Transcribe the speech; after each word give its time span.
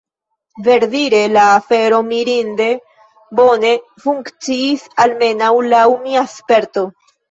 Verdire 0.67 1.19
la 1.33 1.43
afero 1.57 1.99
mirinde 2.07 2.69
bone 3.43 3.77
funkciis, 4.09 4.91
almenaŭ 5.09 5.55
laŭ 5.73 5.89
mia 6.05 6.31
sperto. 6.39 6.91